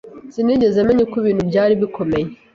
[0.33, 2.25] Sinigeze menya uko ibintu byari bikomeye.